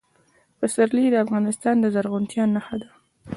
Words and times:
پسرلی 0.59 1.05
د 1.11 1.15
افغانستان 1.25 1.75
د 1.79 1.85
زرغونتیا 1.95 2.43
نښه 2.55 2.75
ده. 2.81 2.89